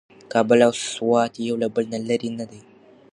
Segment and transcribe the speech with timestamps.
[0.31, 2.61] کابل او سوات یو له بل نه لرې نه دي.